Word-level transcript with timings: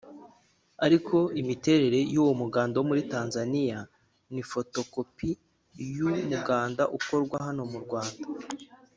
Ariko 0.85 1.17
imiterere 1.41 1.99
y’uwo 2.13 2.33
muganda 2.41 2.75
wo 2.77 2.85
muri 2.89 3.01
Tanzania 3.13 3.77
ni 4.33 4.43
fotokopi 4.51 5.29
y’uyu 5.95 6.19
muganda 6.31 6.83
ukorwa 6.97 7.37
hano 7.47 7.63
mu 7.71 7.79
Rwanda 7.85 8.23